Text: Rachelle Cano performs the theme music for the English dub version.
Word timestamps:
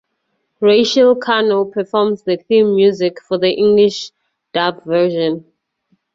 Rachelle 0.63 1.15
Cano 1.21 1.63
performs 1.65 2.23
the 2.23 2.35
theme 2.37 2.73
music 2.73 3.21
for 3.21 3.37
the 3.37 3.51
English 3.51 4.09
dub 4.51 4.83
version. 4.83 5.45